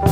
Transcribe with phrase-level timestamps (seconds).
[0.00, 0.04] Hi,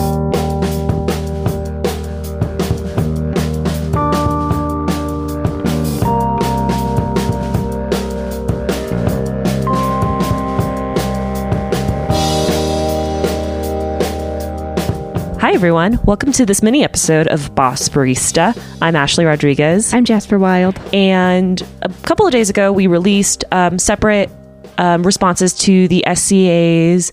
[15.52, 16.00] everyone.
[16.04, 18.60] Welcome to this mini episode of Boss Barista.
[18.82, 19.94] I'm Ashley Rodriguez.
[19.94, 20.76] I'm Jasper Wild.
[20.92, 24.30] And a couple of days ago, we released um, separate
[24.78, 27.12] um, responses to the SCA's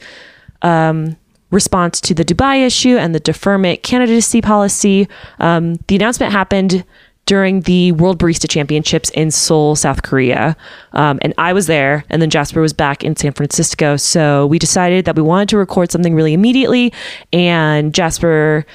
[0.64, 1.16] um,
[1.54, 5.08] response to the Dubai issue and the deferment candidacy policy.
[5.40, 6.84] Um, the announcement happened
[7.26, 10.58] during the World Barista Championships in Seoul, South Korea.
[10.92, 13.96] Um, and I was there, and then Jasper was back in San Francisco.
[13.96, 16.92] So we decided that we wanted to record something really immediately.
[17.32, 18.66] And Jasper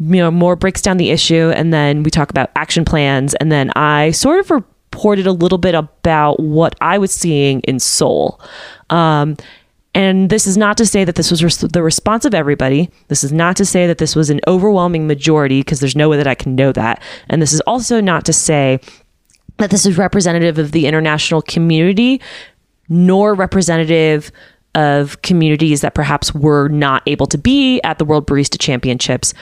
[0.00, 3.52] you know more breaks down the issue and then we talk about action plans and
[3.52, 8.40] then i sort of reported a little bit about what i was seeing in seoul
[8.90, 9.36] um,
[9.94, 12.90] and this is not to say that this was res- the response of everybody.
[13.08, 16.16] This is not to say that this was an overwhelming majority, because there's no way
[16.16, 17.02] that I can know that.
[17.28, 18.80] And this is also not to say
[19.58, 22.20] that this is representative of the international community,
[22.88, 24.32] nor representative
[24.74, 29.32] of communities that perhaps were not able to be at the World Barista Championships.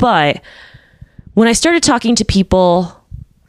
[0.00, 0.42] But
[1.34, 3.00] when I started talking to people,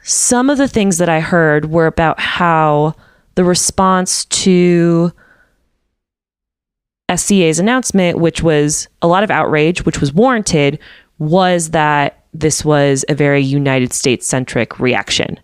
[0.02, 2.94] some of the things that I heard were about how
[3.34, 5.12] the response to
[7.16, 10.78] SCA's announcement, which was a lot of outrage, which was warranted,
[11.18, 15.38] was that this was a very United States centric reaction.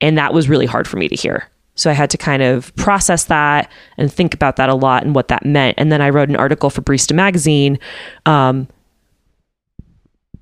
[0.00, 1.48] And that was really hard for me to hear.
[1.74, 5.14] So I had to kind of process that and think about that a lot and
[5.14, 5.76] what that meant.
[5.78, 7.78] And then I wrote an article for Barista Magazine
[8.26, 8.66] um,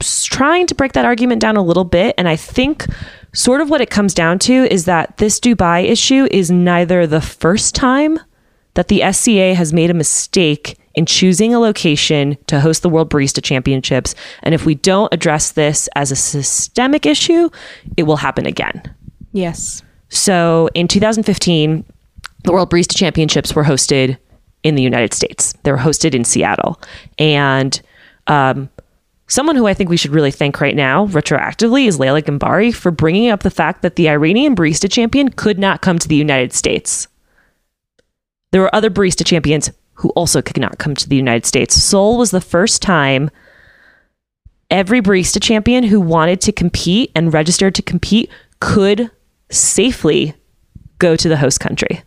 [0.00, 2.14] trying to break that argument down a little bit.
[2.16, 2.86] And I think
[3.34, 7.20] sort of what it comes down to is that this Dubai issue is neither the
[7.20, 8.18] first time
[8.76, 13.10] that the SCA has made a mistake in choosing a location to host the World
[13.10, 14.14] Barista Championships.
[14.42, 17.50] And if we don't address this as a systemic issue,
[17.96, 18.82] it will happen again.
[19.32, 19.82] Yes.
[20.08, 21.84] So in 2015,
[22.44, 24.16] the World Barista Championships were hosted
[24.62, 25.52] in the United States.
[25.62, 26.80] They were hosted in Seattle.
[27.18, 27.80] And
[28.26, 28.68] um,
[29.26, 32.90] someone who I think we should really thank right now, retroactively, is Leila Ghambari for
[32.90, 36.52] bringing up the fact that the Iranian Barista Champion could not come to the United
[36.52, 37.08] States.
[38.52, 41.74] There were other barista champions who also could not come to the United States.
[41.74, 43.30] Seoul was the first time
[44.70, 48.30] every barista champion who wanted to compete and registered to compete
[48.60, 49.10] could
[49.50, 50.34] safely
[50.98, 52.02] go to the host country.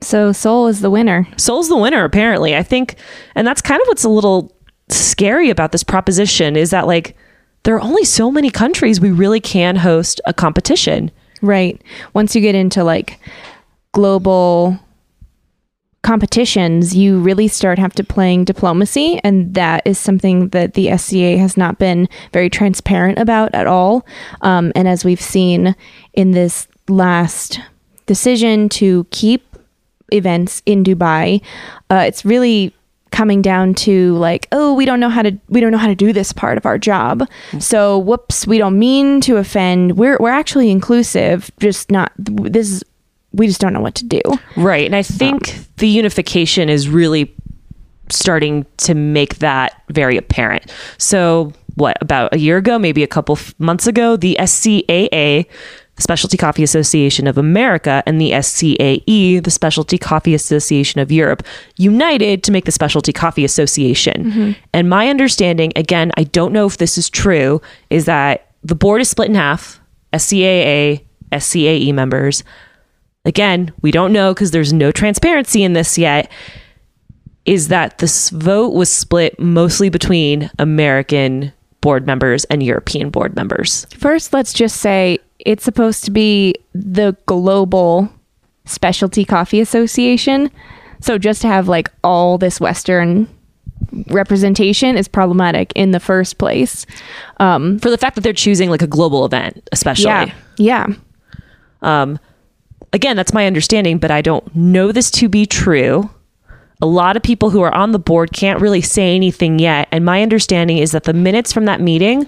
[0.00, 1.26] So Seoul is the winner.
[1.36, 2.54] Seoul's the winner, apparently.
[2.54, 2.96] I think,
[3.34, 4.54] and that's kind of what's a little
[4.88, 7.16] scary about this proposition is that, like,
[7.64, 11.10] there are only so many countries we really can host a competition.
[11.42, 11.80] Right.
[12.12, 13.18] Once you get into like
[13.92, 14.78] global
[16.04, 21.38] competitions, you really start have to playing diplomacy, and that is something that the SCA
[21.38, 24.06] has not been very transparent about at all.
[24.42, 25.74] Um, and as we've seen
[26.12, 27.58] in this last
[28.06, 29.56] decision to keep
[30.12, 31.42] events in Dubai,
[31.90, 32.72] uh, it's really
[33.10, 35.94] coming down to like oh we don't know how to we don't know how to
[35.94, 37.22] do this part of our job
[37.60, 42.84] so whoops we don't mean to offend we're we're actually inclusive just not this is
[43.34, 44.20] we just don't know what to do.
[44.56, 44.86] Right.
[44.86, 47.34] And I think um, the unification is really
[48.10, 50.72] starting to make that very apparent.
[50.98, 55.46] So, what, about a year ago, maybe a couple months ago, the SCAA,
[55.96, 61.42] the Specialty Coffee Association of America, and the SCAE, the Specialty Coffee Association of Europe,
[61.76, 64.24] united to make the Specialty Coffee Association.
[64.24, 64.52] Mm-hmm.
[64.72, 69.00] And my understanding, again, I don't know if this is true, is that the board
[69.00, 69.80] is split in half
[70.12, 71.02] SCAA,
[71.32, 72.44] SCAE members
[73.24, 76.30] again, we don't know because there's no transparency in this yet,
[77.44, 83.86] is that this vote was split mostly between American board members and European board members.
[83.96, 88.08] First, let's just say it's supposed to be the global
[88.64, 90.50] specialty coffee association.
[91.00, 93.28] So just to have like all this Western
[94.08, 96.86] representation is problematic in the first place.
[97.38, 100.06] Um, For the fact that they're choosing like a global event, especially.
[100.06, 100.34] Yeah.
[100.56, 100.86] Yeah.
[101.82, 102.18] Um,
[102.94, 106.08] again, that's my understanding, but I don't know this to be true.
[106.80, 109.88] A lot of people who are on the board can't really say anything yet.
[109.90, 112.26] And my understanding is that the minutes from that meeting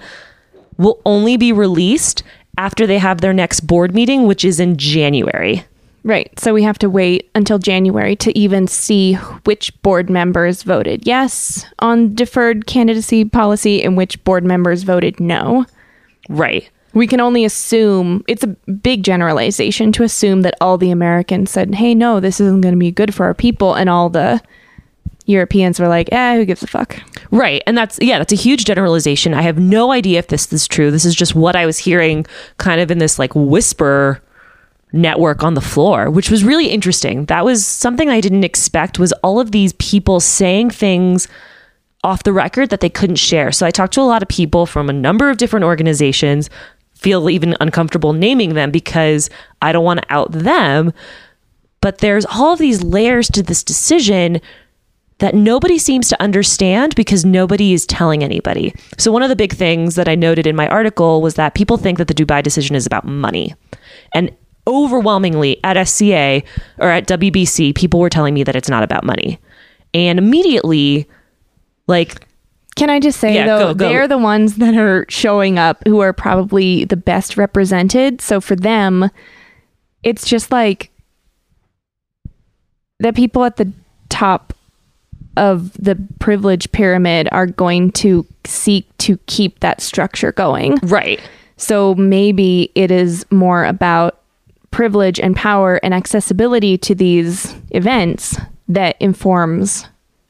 [0.76, 2.22] will only be released
[2.58, 5.64] after they have their next board meeting, which is in January.
[6.02, 6.38] Right.
[6.38, 9.14] So we have to wait until January to even see
[9.44, 15.66] which board members voted yes on deferred candidacy policy and which board members voted no.
[16.28, 21.50] Right we can only assume it's a big generalization to assume that all the Americans
[21.50, 24.40] said, "Hey, no, this isn't going to be good for our people," and all the
[25.26, 26.96] Europeans were like, eh, who gives a fuck?
[27.30, 27.62] Right.
[27.66, 29.34] And that's, yeah, that's a huge generalization.
[29.34, 30.90] I have no idea if this is true.
[30.90, 32.24] This is just what I was hearing
[32.58, 34.22] kind of in this like whisper
[34.92, 37.26] network on the floor, which was really interesting.
[37.26, 41.26] That was something I didn't expect was all of these people saying things
[42.04, 43.50] off the record that they couldn't share.
[43.50, 46.48] So I talked to a lot of people from a number of different organizations,
[46.96, 49.30] feel even uncomfortable naming them because
[49.62, 50.92] I don't want to out them.
[51.80, 54.40] But there's all of these layers to this decision
[55.18, 58.74] that nobody seems to understand because nobody is telling anybody.
[58.98, 61.76] So, one of the big things that I noted in my article was that people
[61.76, 63.54] think that the Dubai decision is about money.
[64.12, 64.30] And
[64.66, 66.42] overwhelmingly at SCA
[66.78, 69.38] or at WBC, people were telling me that it's not about money.
[69.94, 71.08] And immediately,
[71.86, 72.26] like,
[72.76, 73.88] Can I just say Yeah, though, go, go.
[73.88, 78.20] they're the ones that are showing up who are probably the best represented.
[78.20, 79.10] So for them,
[80.02, 80.90] it's just like
[82.98, 83.72] the people at the
[84.08, 84.52] top
[85.36, 90.76] of the privilege pyramid are going to seek to keep that structure going.
[90.82, 91.20] right.
[91.58, 94.20] So maybe it is more about
[94.70, 98.36] privilege and power and accessibility to these events
[98.68, 99.86] that informs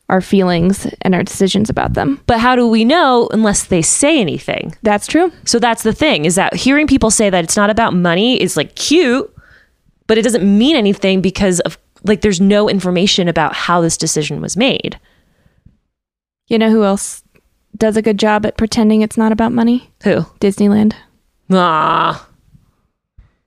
[0.08, 2.20] our feelings and our decisions about them.
[2.26, 4.74] But how do we know unless they say anything?
[4.82, 5.32] That's true.
[5.44, 8.56] So that's the thing is that hearing people say that it's not about money is
[8.56, 9.32] like cute,
[10.06, 14.40] but it doesn't mean anything because of like there's no information about how this decision
[14.40, 14.98] was made.
[16.46, 17.24] You know who else
[17.76, 19.90] does a good job at pretending it's not about money?
[20.04, 20.20] Who?
[20.40, 20.94] Disneyland.
[21.50, 22.28] Ah,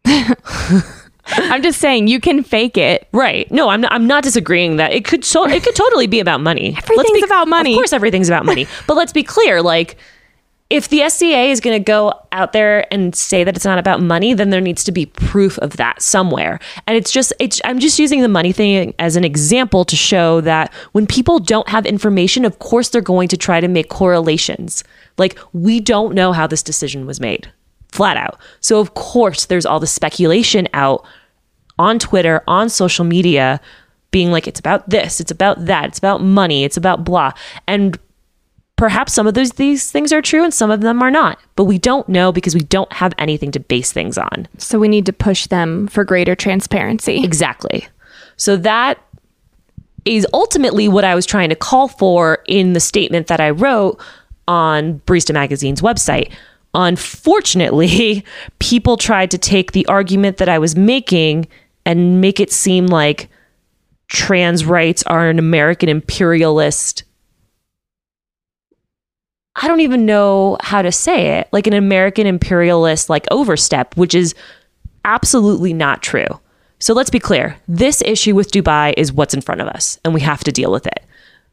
[1.31, 3.08] I'm just saying you can fake it.
[3.12, 3.50] right.
[3.52, 6.42] No, I'm not, I'm not disagreeing that it could so it could totally be about
[6.42, 6.72] money.
[6.76, 7.74] Let's Everything's be- about money.
[7.74, 8.68] Of course, everything's about money.
[8.88, 9.98] but let's be clear, like.
[10.70, 14.04] If the SCA is going to go out there and say that it's not about
[14.04, 16.60] money, then there needs to be proof of that somewhere.
[16.86, 20.42] And it's just, it's, I'm just using the money thing as an example to show
[20.42, 24.84] that when people don't have information, of course they're going to try to make correlations.
[25.18, 27.52] Like, we don't know how this decision was made,
[27.92, 28.40] flat out.
[28.60, 31.04] So, of course, there's all the speculation out
[31.80, 33.60] on Twitter, on social media,
[34.12, 37.31] being like, it's about this, it's about that, it's about money, it's about blah.
[37.68, 37.98] And
[38.80, 41.66] perhaps some of those these things are true and some of them are not but
[41.66, 45.06] we don't know because we don't have anything to base things on So we need
[45.08, 47.22] to push them for greater transparency.
[47.22, 47.90] exactly
[48.38, 48.98] so that
[50.06, 54.00] is ultimately what i was trying to call for in the statement that i wrote
[54.48, 56.32] on barista magazine's website
[56.74, 58.24] unfortunately
[58.60, 61.46] people tried to take the argument that i was making
[61.86, 63.30] and make it seem like
[64.08, 67.04] trans rights are an american imperialist
[69.62, 74.16] I don't even know how to say it, like an American imperialist like overstep, which
[74.16, 74.34] is
[75.04, 76.28] absolutely not true.
[76.80, 77.58] So let's be clear.
[77.68, 80.72] This issue with Dubai is what's in front of us and we have to deal
[80.72, 81.04] with it.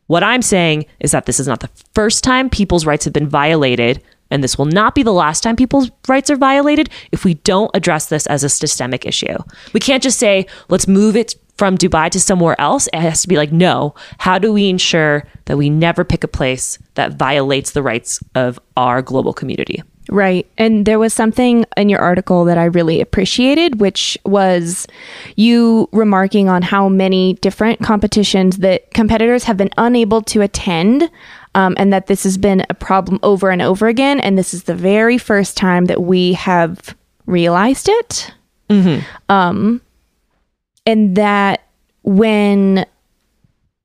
[0.06, 3.28] What I'm saying is that this is not the first time people's rights have been
[3.28, 4.00] violated
[4.30, 7.70] and this will not be the last time people's rights are violated if we don't
[7.74, 9.36] address this as a systemic issue.
[9.72, 12.86] We can't just say, let's move it from Dubai to somewhere else.
[12.92, 16.28] It has to be like, no, how do we ensure that we never pick a
[16.28, 19.82] place that violates the rights of our global community?
[20.08, 20.46] Right.
[20.56, 24.86] And there was something in your article that I really appreciated, which was
[25.34, 31.10] you remarking on how many different competitions that competitors have been unable to attend.
[31.56, 34.20] Um, and that this has been a problem over and over again.
[34.20, 36.94] And this is the very first time that we have
[37.24, 38.30] realized it.
[39.30, 39.80] Um,
[40.84, 41.64] and that
[42.02, 42.84] when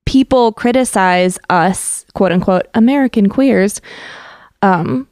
[0.05, 3.79] people criticize us, quote unquote, American queers,
[4.61, 5.07] um,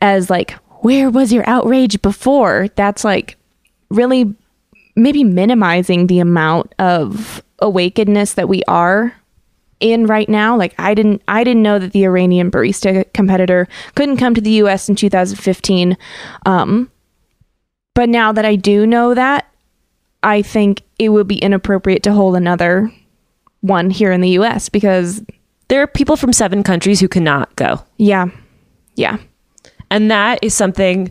[0.00, 0.52] as like,
[0.84, 2.68] where was your outrage before?
[2.76, 3.36] That's like
[3.90, 4.32] really
[4.94, 9.12] maybe minimizing the amount of awakenedness that we are
[9.80, 10.56] in right now.
[10.56, 14.52] Like I didn't I didn't know that the Iranian barista competitor couldn't come to the
[14.62, 15.96] US in 2015.
[16.46, 16.90] Um
[17.94, 19.46] but now that I do know that,
[20.22, 22.90] I think it would be inappropriate to hold another
[23.60, 25.22] one here in the US because
[25.68, 27.80] There are people from seven countries who cannot go.
[27.98, 28.26] yeah.
[28.96, 29.16] Yeah.
[29.90, 31.10] And that is something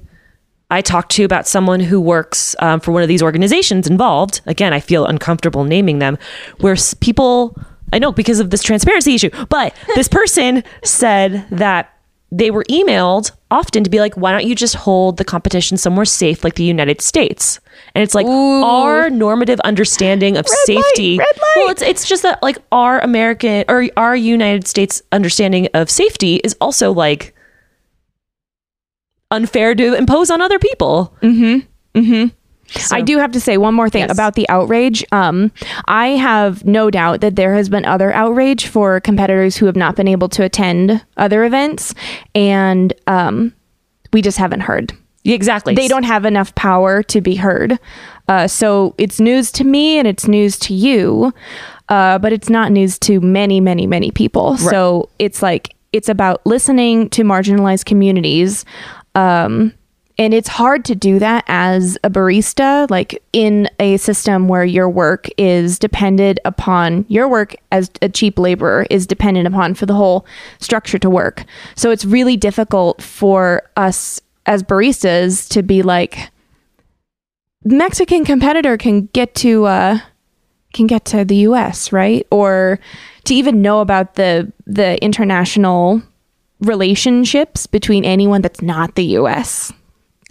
[0.71, 4.41] I talked to about someone who works um, for one of these organizations involved.
[4.45, 6.17] Again, I feel uncomfortable naming them,
[6.59, 7.55] where people,
[7.93, 11.89] I know because of this transparency issue, but this person said that
[12.31, 16.05] they were emailed often to be like, why don't you just hold the competition somewhere
[16.05, 17.59] safe like the United States?
[17.93, 21.19] And it's like our normative understanding of safety.
[21.19, 21.53] red light.
[21.57, 26.37] Well, it's it's just that like our American or our United States understanding of safety
[26.37, 27.35] is also like
[29.29, 31.15] unfair to impose on other people.
[31.21, 31.99] Mm-hmm.
[31.99, 32.35] Mm-hmm.
[32.79, 34.11] So- I do have to say one more thing Yes.
[34.11, 35.03] about the outrage.
[35.11, 35.51] Um,
[35.85, 39.95] I have no doubt that there has been other outrage for competitors who have not
[39.95, 41.93] been able to attend other events,
[42.35, 43.53] and um,
[44.11, 44.93] we just haven't heard.
[45.25, 45.73] Exactly.
[45.73, 47.79] They don't have enough power to be heard.
[48.27, 51.33] Uh, so it's news to me and it's news to you,
[51.89, 54.57] uh, but it's not news to many, many, many people.
[54.57, 58.65] So it's like it's about listening to marginalized communities.
[59.15, 59.73] Um,
[60.17, 64.87] and it's hard to do that as a barista, like in a system where your
[64.87, 69.95] work is dependent upon your work as a cheap laborer is dependent upon for the
[69.95, 70.25] whole
[70.59, 71.45] structure to work.
[71.75, 76.29] So it's really difficult for us as baristas to be like
[77.65, 79.99] Mexican competitor can get to uh
[80.73, 82.25] can get to the US, right?
[82.29, 82.79] Or
[83.23, 86.03] to even know about the the international
[86.59, 89.71] relationships between anyone that's not the US.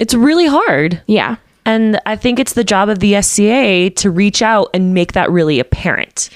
[0.02, 1.00] It's really hard.
[1.06, 1.36] Yeah.
[1.64, 5.30] And I think it's the job of the SCA to reach out and make that
[5.30, 6.28] really apparent.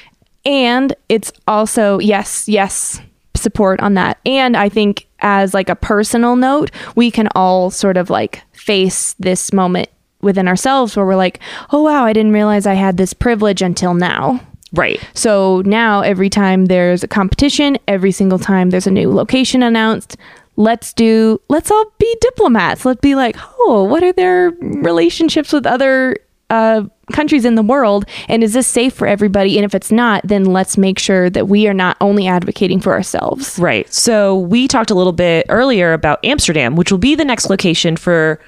[0.44, 3.00] and it's also yes yes
[3.34, 7.96] support on that and i think as like a personal note we can all sort
[7.96, 9.88] of like face this moment
[10.22, 11.40] within ourselves where we're like
[11.72, 14.40] oh wow i didn't realize i had this privilege until now
[14.72, 15.00] Right.
[15.14, 20.16] so now every time there's a competition every single time there's a new location announced
[20.56, 25.66] let's do let's all be diplomats let's be like oh what are their relationships with
[25.66, 26.16] other
[26.48, 26.82] uh,
[27.12, 30.44] countries in the world and is this safe for everybody and if it's not then
[30.44, 33.92] let's make sure that we are not only advocating for ourselves Right.
[33.92, 37.96] So we talked a little bit earlier about Amsterdam, which will be the next location
[37.96, 38.40] for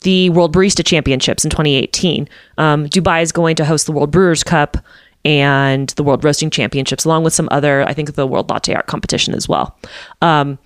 [0.00, 2.28] the World Barista Championships in 2018.
[2.58, 4.76] Um, Dubai is going to host the World Brewers Cup
[5.24, 8.86] and the World Roasting Championships, along with some other, I think, the World Latte Art
[8.86, 9.76] competition as well.
[10.20, 10.58] Um,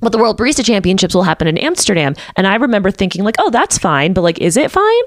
[0.00, 2.14] but the World Barista Championships will happen in Amsterdam.
[2.36, 4.12] And I remember thinking, like, oh, that's fine.
[4.12, 5.02] But, like, is it fine?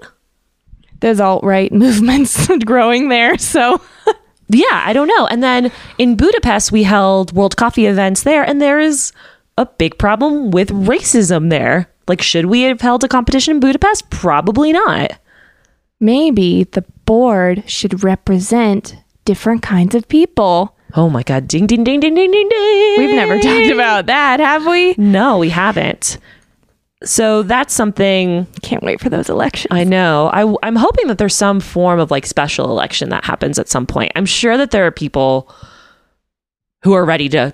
[0.99, 3.81] there's alt-right movements growing there so
[4.47, 5.27] yeah, I don't know.
[5.27, 9.11] And then in Budapest, we held World Coffee events there, and there is
[9.57, 11.89] a big problem with racism there.
[12.07, 14.09] Like, should we have held a competition in Budapest?
[14.11, 15.11] Probably not.
[15.99, 18.95] maybe the board should represent
[19.25, 21.47] different kinds of people Oh my God.
[21.47, 22.95] Ding, ding, ding, ding, ding, ding, ding.
[22.97, 26.17] we've never talked about that have we No, we haven't.
[27.03, 30.29] So that's something can't wait for those elections I know.
[30.31, 33.85] I, I'm hoping that there's some form of like special election that happens at some
[33.85, 34.11] point.
[34.15, 35.53] I'm sure that there are people
[36.83, 37.53] who are ready to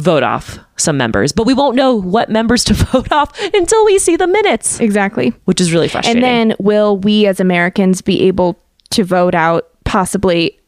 [0.00, 3.98] vote off some members, but we won't know what members to vote off until we
[3.98, 6.22] see the minutes, exactly which is really frustrating.
[6.22, 8.58] And then will we as Americans be able
[8.90, 10.58] to vote out possibly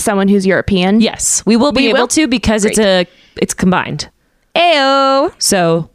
[0.00, 1.00] someone who's European?
[1.00, 2.08] yes, we will be We able will?
[2.08, 4.08] to because it's a it's combined.
[4.56, 5.32] Ayo.
[5.38, 5.88] So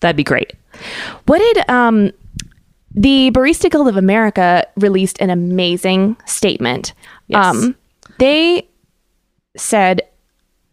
[0.00, 0.52] that'd be great.
[1.26, 2.12] What did um
[2.94, 6.94] the Barista Guild of America released an amazing statement.
[7.28, 7.44] Yes.
[7.44, 7.76] Um
[8.18, 8.66] they
[9.56, 10.02] said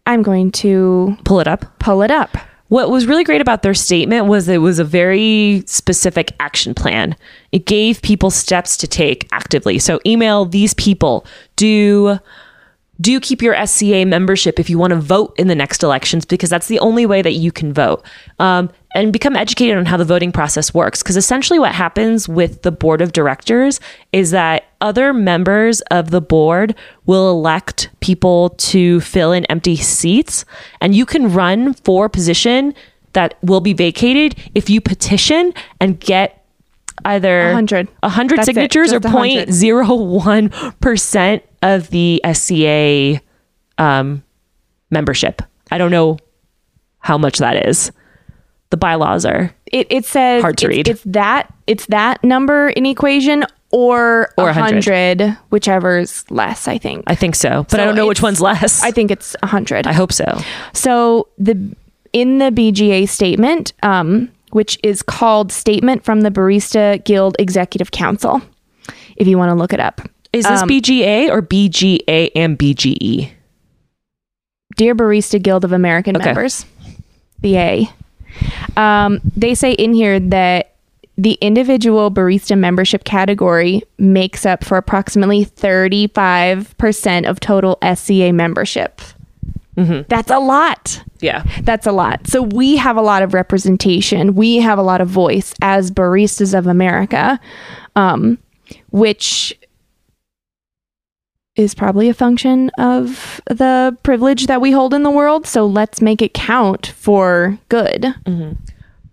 [0.07, 1.79] I'm going to Pull it up.
[1.79, 2.37] pull it up.
[2.67, 7.15] What was really great about their statement was it was a very specific action plan.
[7.51, 9.77] It gave people steps to take actively.
[9.77, 11.25] So email these people.
[11.57, 12.19] Do
[12.99, 16.49] do keep your SCA membership if you want to vote in the next elections because
[16.49, 18.05] that's the only way that you can vote.
[18.39, 22.61] Um, and become educated on how the voting process works because essentially what happens with
[22.61, 23.81] the board of directors
[24.13, 26.73] is that other members of the board
[27.05, 30.45] will elect people to fill in empty seats
[30.79, 32.73] and you can run for a position
[33.11, 36.34] that will be vacated if you petition and get
[37.03, 37.87] either 100.
[37.99, 38.53] 100 That's it.
[38.55, 39.49] signatures or Just 100.
[39.49, 43.21] 0.01% of the SCA
[43.77, 44.23] um,
[44.89, 45.41] membership.
[45.71, 46.17] I don't know
[46.99, 47.91] how much that is.
[48.71, 50.87] The bylaws are It it says Hard to it's, read.
[50.87, 54.85] It's that it's that number in equation or Or a 100.
[54.85, 57.03] hundred, whichever's less, I think.
[57.07, 58.81] I think so, but I don't know which one's less.
[58.83, 59.85] I think it's a hundred.
[59.87, 60.39] I hope so.
[60.73, 61.75] So the
[62.13, 68.41] in the BGA statement, um, which is called Statement from the Barista Guild Executive Council,
[69.17, 70.01] if you want to look it up.
[70.33, 73.29] Is this Um, BGA or BGA and BGE?
[74.75, 76.25] Dear Barista Guild of American Okay.
[76.25, 76.65] Members,
[77.39, 77.85] BA.
[78.75, 80.71] Um, they say in here that
[81.17, 88.99] the individual barista membership category makes up for approximately 35% of total SCA membership.
[89.75, 91.03] That's a lot.
[91.19, 91.43] Yeah.
[91.63, 92.27] That's a lot.
[92.27, 94.35] So we have a lot of representation.
[94.35, 97.39] We have a lot of voice as baristas of America,
[97.95, 98.37] um,
[98.91, 99.57] which
[101.55, 105.47] is probably a function of the privilege that we hold in the world.
[105.47, 108.13] So let's make it count for good.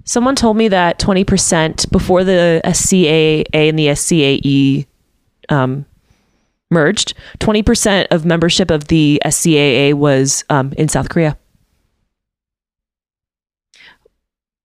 [0.05, 4.87] Someone told me that 20% before the SCAA and the SCAE
[5.49, 5.87] um,
[6.73, 11.37] merged, 20% of membership of the SCAA was um, in South Korea.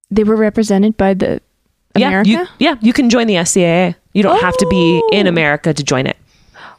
[0.09, 1.41] They were represented by the
[1.95, 2.29] Yeah, America.
[2.29, 3.95] you, yeah, you can join the SCAA.
[4.13, 5.29] You don't have to be in Oh.
[5.29, 6.17] America to join it.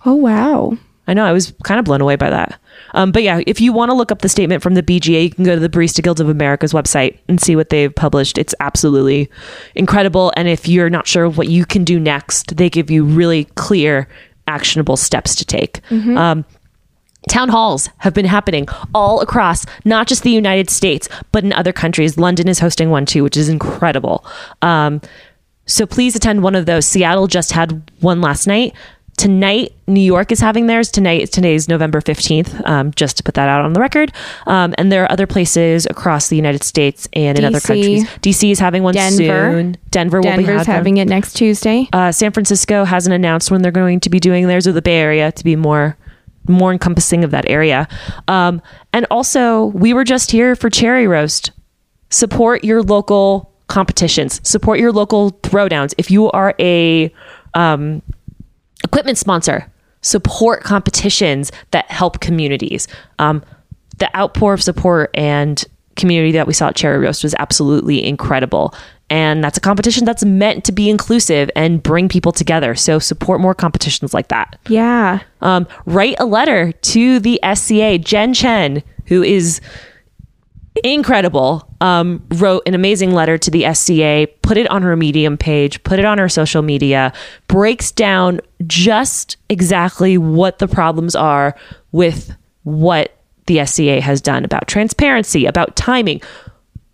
[0.06, 0.76] oh wow.
[1.06, 1.24] I know.
[1.24, 2.60] I was kind of blown away by that.
[2.92, 5.30] Um, but yeah, if you want to look up the statement from the BGA, you
[5.30, 8.36] can go to the Barista Guild of America's website and see what they've published.
[8.36, 9.30] It's absolutely
[9.74, 10.34] incredible.
[10.36, 14.06] And if you're not sure what you can do next, they give you really clear,
[14.48, 15.80] actionable steps to take.
[16.18, 16.44] Um,
[17.28, 21.72] Town halls have been happening all across not just the United States, but in other
[21.72, 22.16] countries.
[22.16, 24.24] London is hosting one too, which is incredible.
[24.62, 25.00] Um,
[25.66, 26.86] so please attend one of those.
[26.86, 28.72] Seattle just had one last night.
[29.18, 30.92] Tonight, New York is having theirs.
[30.92, 34.12] Tonight, today's November 15th, um, just to put that out on the record.
[34.46, 38.08] Um, and there are other places across the United States and in other countries.
[38.20, 39.50] DC is having one Denver.
[39.50, 39.76] soon.
[39.90, 41.88] Denver will be having having it next Tuesday.
[41.92, 44.98] uh, San Francisco hasn't announced when they're going to be doing theirs, or the Bay
[44.98, 45.96] Area to be more
[46.46, 47.88] more encompassing of that area.
[48.28, 51.50] Um, and also, we were just here for Cherry Roast.
[52.10, 54.40] Support your local competitions.
[54.48, 55.92] Support your local throwdowns.
[55.98, 57.12] If you are a
[57.54, 58.00] um,
[58.84, 59.70] equipment sponsor,
[60.00, 62.88] support competitions that help communities.
[63.18, 63.42] Um,
[63.98, 65.64] the outpour of support and
[65.96, 68.74] community that we saw at Cherry Roast was absolutely incredible.
[69.10, 72.74] And that's a competition that's meant to be inclusive and bring people together.
[72.74, 74.58] So support more competitions like that.
[74.68, 75.20] Yeah.
[75.40, 77.98] Um, write a letter to the SCA.
[77.98, 79.60] Jen Chen, who is
[80.84, 85.82] incredible, um, wrote an amazing letter to the SCA, put it on her Medium page,
[85.82, 87.12] put it on her social media,
[87.46, 91.54] breaks down just exactly what the problems are
[91.92, 93.16] with what
[93.46, 96.20] the SCA has done about transparency, about timing.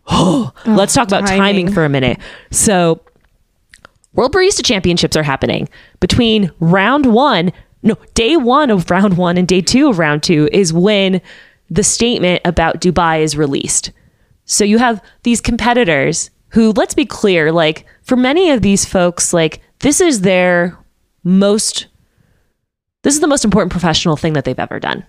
[0.07, 1.73] Oh, Let's talk about timing timing.
[1.73, 2.19] for a minute.
[2.51, 3.01] So,
[4.13, 5.67] World Barista Championships are happening
[6.01, 10.47] between round one, no, day one of round one and day two of round two
[10.53, 11.23] is when
[11.71, 13.93] the statement about Dubai is released.
[14.45, 19.33] So you have these competitors who, let's be clear, like for many of these folks,
[19.33, 20.79] like this is their
[21.25, 21.87] most,
[23.03, 25.05] this is the most important professional thing that they've ever done.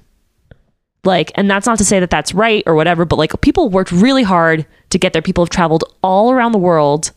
[1.04, 3.92] Like, and that's not to say that that's right or whatever, but like people worked
[3.92, 5.22] really hard to get there.
[5.22, 7.12] People have traveled all around the world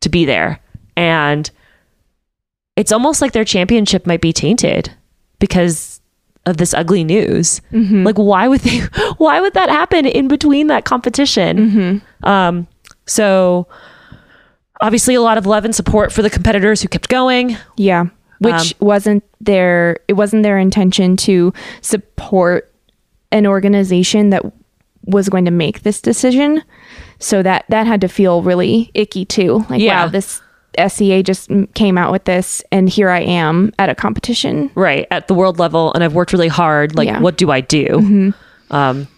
[0.00, 0.60] to be there.
[0.96, 1.50] And
[2.76, 4.94] it's almost like their championship might be tainted
[5.38, 5.91] because
[6.46, 7.60] of this ugly news.
[7.72, 8.04] Mm-hmm.
[8.04, 8.78] Like why would they
[9.18, 11.70] why would that happen in between that competition?
[11.70, 12.28] Mm-hmm.
[12.28, 12.66] Um
[13.06, 13.66] so
[14.80, 17.56] obviously a lot of love and support for the competitors who kept going.
[17.76, 18.06] Yeah.
[18.40, 22.72] Which um, wasn't their it wasn't their intention to support
[23.30, 24.42] an organization that
[25.06, 26.62] was going to make this decision.
[27.18, 29.64] So that that had to feel really icky too.
[29.70, 30.04] Like Yeah.
[30.04, 30.42] wow, this
[30.78, 34.70] SCA just came out with this and here I am at a competition.
[34.74, 36.94] Right, at the world level and I've worked really hard.
[36.96, 37.20] Like Yeah.
[37.20, 38.32] what do I do?
[38.70, 39.08] Um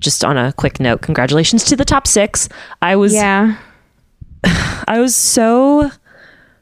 [0.00, 2.48] just on a quick note, congratulations to the top 6.
[2.82, 3.56] I was Yeah.
[4.44, 5.90] I was so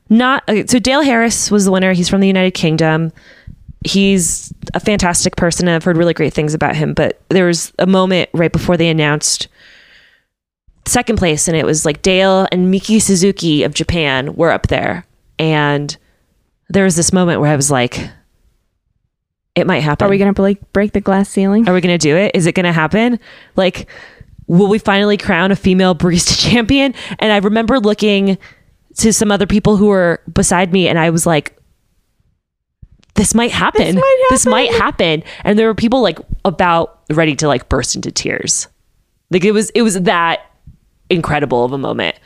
[0.09, 1.93] not okay, so Dale Harris was the winner.
[1.93, 3.13] He's from the United Kingdom.
[3.85, 7.73] He's a fantastic person and I've heard really great things about him, but there was
[7.81, 9.49] a moment right before they announced
[10.87, 15.07] second place and it was like Dale and Miki Suzuki of Japan were up there
[15.39, 15.97] and
[16.69, 18.11] there was this moment where I was like
[19.55, 20.07] it might happen.
[20.07, 21.69] Are we going to like break the glass ceiling?
[21.69, 22.33] Are we going to do it?
[22.35, 23.21] Is it going to happen?
[23.55, 23.89] Like,
[24.47, 26.95] will we finally crown a female barista champion?
[27.19, 28.39] And I remember looking
[28.99, 31.57] to some other people who were beside me, and I was like,
[33.15, 33.97] this might happen.
[33.97, 35.23] might This might happen.
[35.45, 38.69] And there were people like about ready to like burst into tears.
[39.31, 40.41] Like it was, it was that
[41.13, 42.17] incredible of a moment.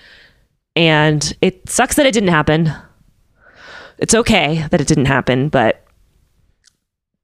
[0.74, 2.72] And it sucks that it didn't happen.
[3.98, 5.86] It's okay that it didn't happen, but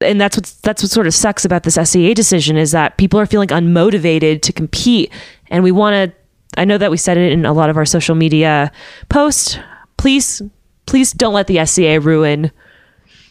[0.01, 3.19] and that's what that's what sort of sucks about this SCA decision is that people
[3.19, 5.11] are feeling unmotivated to compete,
[5.47, 6.17] and we want to.
[6.59, 8.71] I know that we said it in a lot of our social media
[9.09, 9.57] posts.
[9.97, 10.41] Please,
[10.85, 12.51] please don't let the SCA ruin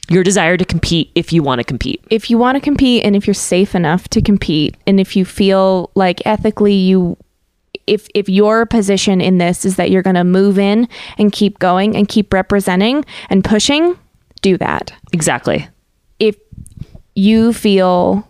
[0.08, 2.04] your desire to compete if you want to compete.
[2.10, 5.24] if you want to compete and if you're safe enough to compete and if you
[5.24, 7.16] feel like ethically you
[7.86, 11.58] if if your position in this is that you're going to move in and keep
[11.58, 13.98] going and keep representing and pushing
[14.40, 15.68] do that Exactly.
[16.18, 16.36] if
[17.14, 18.26] you feel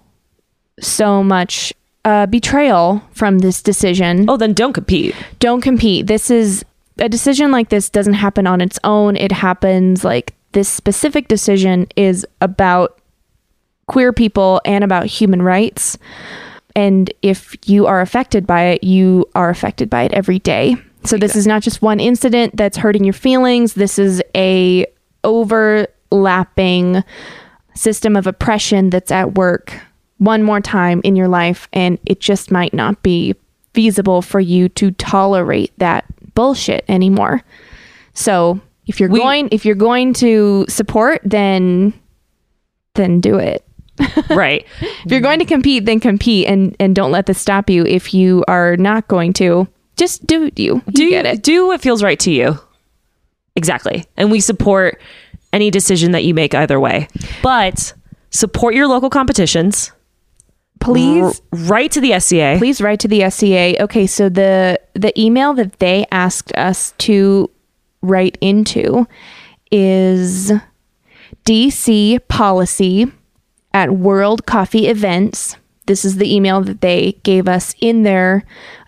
[0.80, 1.72] so much
[2.04, 5.14] uh, betrayal from this decision Oh, then don't compete.
[5.38, 6.06] don't compete.
[6.08, 6.64] This is
[6.98, 9.16] a decision like this doesn't happen on its own.
[9.16, 12.98] It happens like this specific decision is about
[13.86, 15.96] queer people and about human rights.
[16.74, 20.76] And if you are affected by it, you are affected by it every day.
[21.04, 23.74] So this is not just one incident that's hurting your feelings.
[23.74, 24.86] This is a
[25.24, 27.02] overlapping
[27.74, 29.74] system of oppression that's at work
[30.18, 33.34] one more time in your life and it just might not be
[33.74, 36.04] feasible for you to tolerate that
[36.34, 37.42] bullshit anymore.
[38.14, 41.94] So, if you're We- going if you're going to support then
[42.94, 43.64] then do it.
[44.30, 44.66] right.
[44.80, 47.84] If you're going to compete, then compete and and don't let this stop you.
[47.84, 50.82] If you are not going to, just do you.
[50.90, 51.42] do you get it.
[51.42, 52.58] do what feels right to you
[53.54, 55.00] exactly and we support
[55.52, 57.06] any decision that you make either way
[57.42, 57.92] but
[58.30, 59.92] support your local competitions
[60.80, 63.80] Please R- write to the SCA please write to the SCA.
[63.84, 67.48] Okay, so the the email that they asked us to
[68.00, 69.06] write into
[69.70, 70.50] is
[71.44, 73.12] DC policy
[73.74, 75.56] at World Coffee Events.
[75.86, 78.44] This is the email that they gave us in their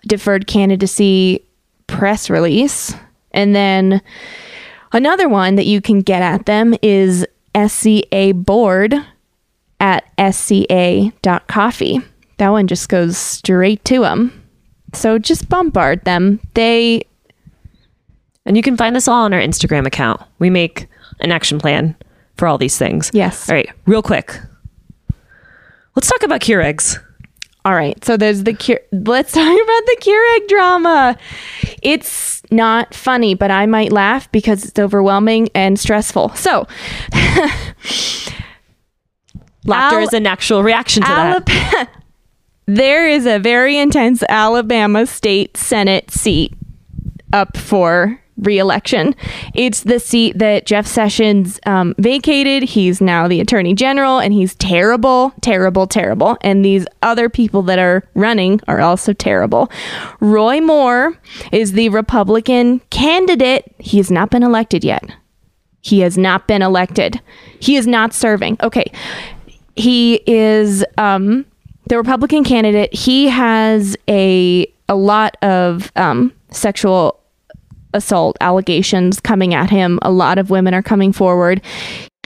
[0.06, 1.44] deferred candidacy
[1.86, 2.94] press release.
[3.32, 4.00] And then
[4.92, 8.94] another one that you can get at them is SCA board
[9.80, 12.00] at sca.coffee.
[12.38, 14.40] That one just goes straight to them.
[14.92, 16.40] So just bombard them.
[16.54, 17.02] They
[18.46, 20.86] and you can find this all on our Instagram account we make
[21.20, 21.96] an action plan
[22.36, 23.48] for all these things Yes.
[23.48, 24.38] all right real quick
[25.94, 26.98] let's talk about Keurigs
[27.64, 28.02] All right.
[28.04, 28.80] So there's the cure.
[28.92, 31.16] Let's talk about the Keurig drama.
[31.82, 36.30] It's not funny, but I might laugh because it's overwhelming and stressful.
[36.34, 36.66] So,
[39.64, 41.88] laughter Al- is a natural reaction to that
[42.66, 46.52] there is a very intense Alabama state Senate seat
[47.32, 49.14] up for reelection.
[49.54, 52.62] It's the seat that Jeff Sessions um, vacated.
[52.64, 56.36] He's now the attorney general, and he's terrible, terrible, terrible.
[56.40, 59.70] And these other people that are running are also terrible.
[60.20, 61.18] Roy Moore
[61.52, 63.74] is the Republican candidate.
[63.78, 65.04] He has not been elected yet.
[65.80, 67.20] He has not been elected.
[67.60, 68.56] He is not serving.
[68.62, 68.90] Okay.
[69.76, 71.44] He is um,
[71.88, 72.92] the Republican candidate.
[72.94, 77.20] He has a a lot of um, sexual
[77.94, 79.98] assault allegations coming at him.
[80.02, 81.62] A lot of women are coming forward.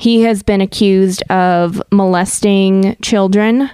[0.00, 3.70] He has been accused of molesting children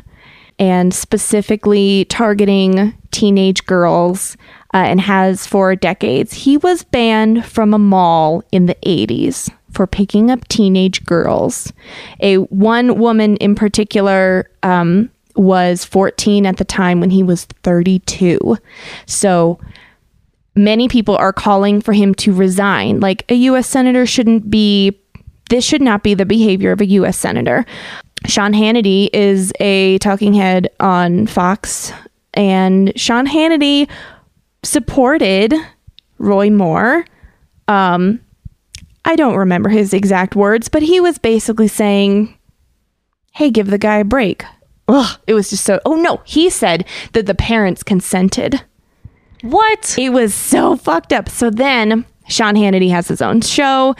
[0.58, 4.36] and specifically targeting teenage girls
[4.72, 6.32] uh, and has for decades.
[6.32, 11.72] He was banned from a mall in the 80s for picking up teenage girls.
[12.20, 18.56] A one woman in particular um, was 14 at the time when he was 32.
[19.06, 19.58] So
[20.54, 23.00] many people are calling for him to resign.
[23.00, 23.68] Like a U.S.
[23.68, 24.98] senator shouldn't be,
[25.50, 27.18] this should not be the behavior of a U.S.
[27.18, 27.64] senator.
[28.26, 31.92] Sean Hannity is a talking head on Fox,
[32.32, 33.88] and Sean Hannity
[34.62, 35.54] supported
[36.18, 37.04] Roy Moore.
[37.68, 38.20] Um,
[39.04, 42.36] I don't remember his exact words, but he was basically saying,
[43.32, 44.44] hey, give the guy a break.
[44.88, 45.80] Ugh, it was just so.
[45.84, 48.62] Oh no, he said that the parents consented.
[49.44, 51.28] What It was so fucked up.
[51.28, 53.94] So then Sean Hannity has his own show,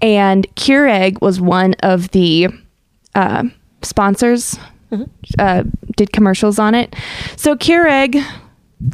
[0.00, 2.48] and Keurig was one of the
[3.14, 3.44] uh,
[3.82, 4.56] sponsors,
[5.38, 5.64] uh,
[5.96, 6.94] did commercials on it.
[7.36, 8.22] So Keurig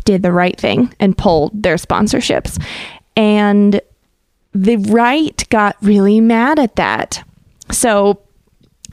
[0.04, 2.62] did the right thing and pulled their sponsorships.
[3.16, 3.80] And
[4.52, 7.22] the right got really mad at that.
[7.70, 8.20] So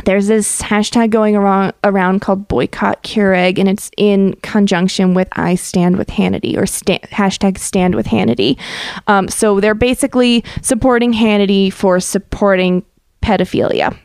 [0.06, 5.56] there's this hashtag going around around called boycott Keurig, and it's in conjunction with I
[5.56, 8.58] stand with Hannity or sta- hashtag stand with Hannity.
[9.08, 12.86] Um, so they're basically supporting Hannity for supporting
[13.22, 13.98] pedophilia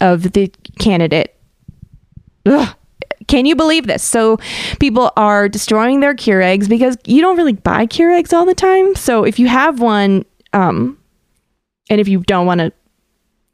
[0.00, 1.34] of the candidate.
[2.46, 2.74] Ugh.
[3.28, 4.02] Can you believe this?
[4.02, 4.38] So
[4.80, 8.94] people are destroying their Keurigs because you don't really buy Keurigs all the time.
[8.96, 10.98] So if you have one, um,
[11.88, 12.72] and if you don't want to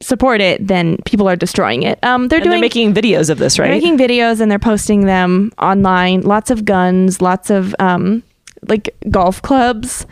[0.01, 1.99] support it, then people are destroying it.
[2.05, 3.67] Um, they're and doing they're making videos of this right?
[3.67, 6.23] they're making videos and they're posting them online.
[6.23, 8.23] Lots of guns, lots of um,
[8.69, 10.07] like golf clubs.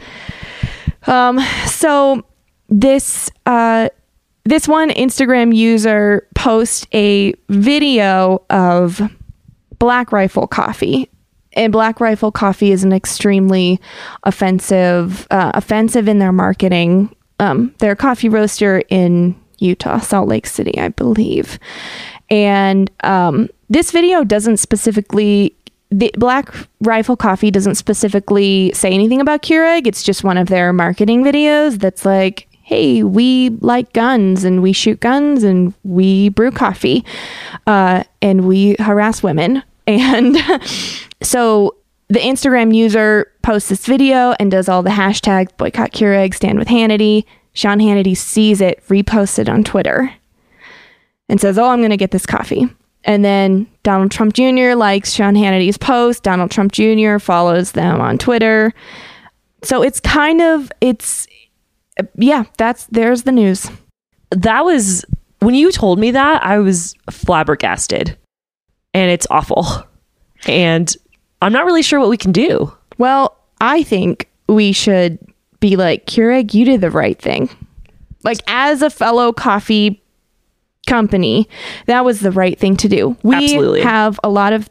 [1.07, 2.25] Um, so
[2.69, 3.89] this uh,
[4.45, 9.01] this one Instagram user post a video of
[9.79, 11.11] Black Rifle Coffee.
[11.57, 13.81] And Black Rifle Coffee is an extremely
[14.25, 17.15] offensive, uh, offensive in their marketing.
[17.39, 21.59] Um, they're a coffee roaster in Utah, Salt Lake City, I believe.
[22.31, 25.55] And um, this video doesn't specifically,
[25.91, 29.87] the Black Rifle Coffee doesn't specifically say anything about Keurig.
[29.87, 34.73] It's just one of their marketing videos that's like, hey, we like guns and we
[34.73, 37.05] shoot guns and we brew coffee
[37.67, 39.63] uh, and we harass women.
[39.87, 40.39] And
[41.23, 41.77] so
[42.09, 46.69] the Instagram user posts this video and does all the hashtags boycott Keurig, stand with
[46.69, 47.25] Hannity.
[47.55, 50.13] Sean Hannity sees it, reposts it on Twitter,
[51.29, 52.69] and says, Oh, I'm going to get this coffee.
[53.05, 54.75] And then Donald Trump Jr.
[54.75, 56.23] likes Sean Hannity's post.
[56.23, 57.19] Donald Trump Jr.
[57.19, 58.73] follows them on Twitter.
[59.63, 61.27] So it's kind of, it's,
[62.17, 63.71] yeah, that's, there's the news.
[64.31, 65.05] That was
[65.41, 68.17] when you told me that, I was flabbergasted.
[68.95, 69.67] And it's awful.
[70.47, 70.95] And
[71.43, 72.73] I'm not really sure what we can do.
[72.99, 75.19] Well, I think we should
[75.65, 77.49] be like, Keurig, you did the right thing.
[78.23, 80.03] Like, as a fellow coffee
[80.87, 81.49] company,
[81.87, 83.17] that was the right thing to do.
[83.23, 83.81] We Absolutely.
[83.81, 84.69] have a lot of,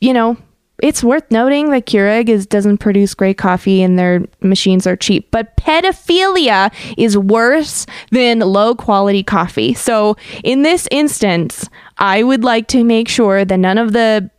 [0.00, 0.36] you know,
[0.80, 5.32] it's worth noting that Keurig is doesn't produce great coffee and their machines are cheap,
[5.32, 9.74] but pedophilia is worse than low quality coffee.
[9.74, 14.30] So in this instance, I would like to make sure that none of the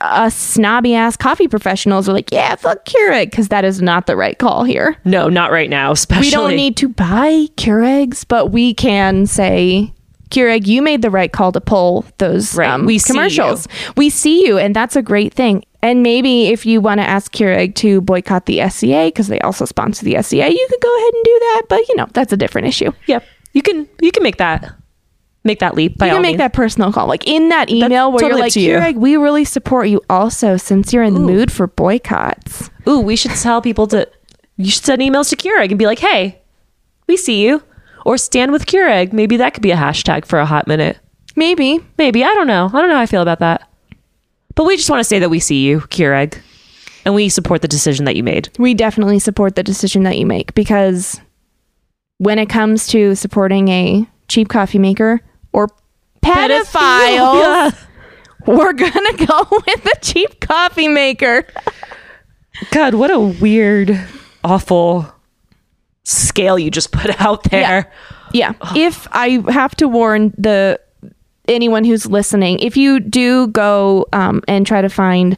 [0.00, 4.16] uh, snobby ass coffee professionals are like, yeah, fuck Keurig, because that is not the
[4.16, 4.96] right call here.
[5.04, 6.26] No, not right now, especially.
[6.26, 9.92] We don't need to buy Keurigs, but we can say,
[10.30, 12.70] Keurig, you made the right call to pull those Right.
[12.70, 13.68] um, We see commercials.
[13.96, 15.64] We see you, and that's a great thing.
[15.82, 19.64] And maybe if you want to ask Keurig to boycott the SCA because they also
[19.64, 21.62] sponsor the SCA, you could go ahead and do that.
[21.68, 22.92] But you know, that's a different issue.
[23.08, 23.24] Yep.
[23.52, 24.72] You can you can make that
[25.44, 26.38] make that leap by you all can make means.
[26.38, 28.76] that personal call, like in that email where totally you're like, to you.
[28.76, 30.00] Keurig, we really support you.
[30.08, 34.08] Also, since you're in the mood for boycotts, Ooh, we should tell people to
[34.56, 36.40] you should send emails to Keurig and be like, "Hey,
[37.06, 37.62] we see you."
[38.04, 39.12] Or stand with Keurig.
[39.12, 40.98] Maybe that could be a hashtag for a hot minute.
[41.36, 42.24] maybe Maybe.
[42.24, 42.66] I don't know.
[42.66, 43.68] I don't know how I feel about that.
[44.54, 46.36] But we just want to say that we see you, Keurig,
[47.04, 48.50] and we support the decision that you made.
[48.58, 51.20] we definitely support the decision that you make because
[52.18, 55.20] when it comes to supporting a cheap coffee maker
[55.52, 55.68] or
[56.22, 57.70] pedophile, Yeah.
[58.46, 61.46] we're gonna go with the cheap coffee maker.
[62.70, 63.98] God, what a weird,
[64.44, 65.12] awful
[66.04, 67.90] scale you just put out there.
[68.32, 68.52] Yeah.
[68.74, 70.80] If I have to warn the
[71.48, 75.36] anyone who's listening, if you do go um, and try to find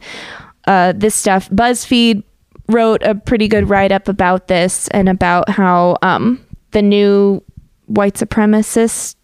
[0.67, 2.23] uh, this stuff, BuzzFeed
[2.69, 7.43] wrote a pretty good write up about this and about how um, the new
[7.87, 9.17] white supremacist,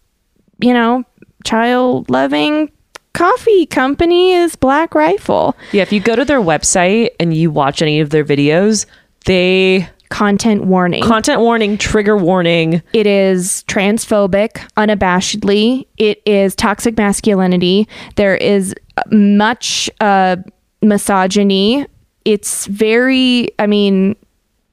[0.61, 1.03] you know,
[1.43, 2.71] child loving
[3.13, 5.55] coffee company is Black Rifle.
[5.71, 8.85] Yeah, if you go to their website and you watch any of their videos,
[9.25, 11.01] they Content warning.
[11.03, 12.81] content warning, trigger warning.
[12.91, 15.87] It is transphobic, unabashedly.
[15.97, 17.87] It is toxic masculinity.
[18.17, 18.75] There is
[19.09, 20.35] much uh,
[20.81, 21.85] misogyny.
[22.25, 24.17] It's very, I mean,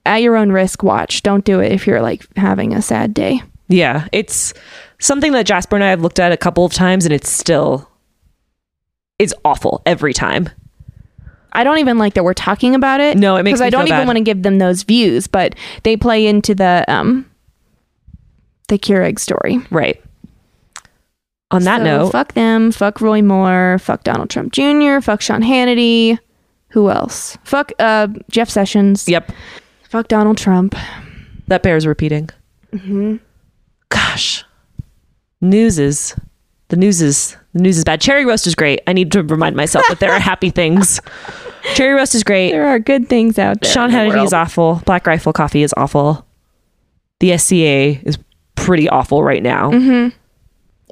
[0.07, 1.23] at your own risk, watch.
[1.23, 3.41] Don't do it if you're like having a sad day.
[3.69, 4.55] Yeah, it's
[4.99, 7.89] something that Jasper and I have looked at a couple of times, and it's still
[9.19, 10.49] it's awful every time.
[11.53, 13.17] I don't even like that we're talking about it.
[13.17, 14.07] No, it makes because I don't even bad.
[14.07, 17.29] want to give them those views, but they play into the um
[18.69, 19.59] the Keurig story.
[19.71, 20.03] Right.
[21.51, 22.71] On that So, note, fuck them.
[22.71, 23.79] Fuck Roy Moore.
[23.81, 25.01] Fuck Donald Trump Jr.
[25.01, 26.19] Fuck Sean Hannity.
[26.73, 27.39] Who else?
[27.45, 29.09] Fuck uh, Jeff Sessions.
[29.09, 29.33] yep,
[29.89, 30.75] Fuck Donald Trump.
[31.47, 32.29] that bears repeating.
[32.75, 33.17] Mm-hmm.
[33.91, 34.45] Gosh,
[35.41, 36.15] news is
[36.69, 38.01] the news is the news is bad.
[38.01, 38.81] Cherry roast is great.
[38.87, 41.01] I need to remind myself that there are happy things.
[41.75, 42.53] Cherry roast is great.
[42.53, 43.71] There are good things out there.
[43.71, 44.83] Sean in the Hannity is awful.
[44.85, 46.27] Black Rifle Coffee is awful.
[47.21, 48.19] The SCA is
[48.55, 49.71] pretty awful right now.
[49.71, 50.17] Mm-hmm.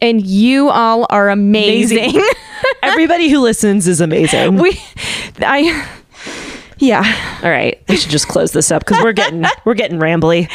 [0.03, 2.21] and you all are amazing.
[2.83, 4.57] Everybody who listens is amazing.
[4.61, 4.81] we,
[5.41, 5.87] I,
[6.79, 7.41] yeah.
[7.43, 10.51] All right, we should just close this up because we're getting we're getting rambly.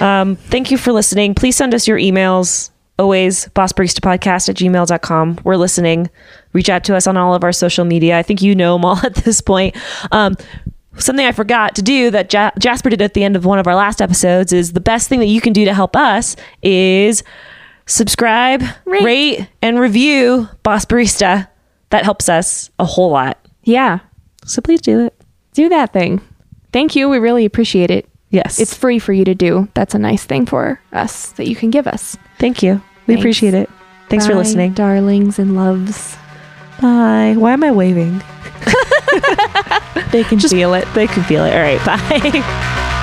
[0.00, 1.34] Um, thank you for listening.
[1.34, 2.70] Please send us your emails.
[2.98, 5.38] Always bossbaristapodcast at gmail.com.
[5.42, 6.10] We're listening.
[6.52, 8.18] Reach out to us on all of our social media.
[8.18, 9.74] I think you know them all at this point.
[10.12, 10.36] Um,
[10.98, 13.66] something I forgot to do that ja- Jasper did at the end of one of
[13.66, 17.22] our last episodes is the best thing that you can do to help us is
[17.86, 19.02] subscribe, Rate.
[19.02, 21.48] rate and review Boss Barista.
[21.90, 23.38] That helps us a whole lot.
[23.64, 24.00] Yeah.
[24.44, 25.14] So please do it.
[25.52, 26.20] Do that thing.
[26.72, 27.08] Thank you.
[27.08, 28.08] We really appreciate it.
[28.30, 28.60] Yes.
[28.60, 29.68] It's free for you to do.
[29.74, 32.16] That's a nice thing for us that you can give us.
[32.38, 32.74] Thank you.
[33.06, 33.20] We Thanks.
[33.22, 33.68] appreciate it.
[34.08, 34.72] Thanks for listening.
[34.72, 36.16] darlings and loves.
[36.80, 37.34] Bye.
[37.36, 38.22] Why am I waving?
[40.10, 40.86] They can feel it.
[40.94, 41.54] They can feel it.
[41.54, 41.84] All right.
[42.32, 42.96] Bye.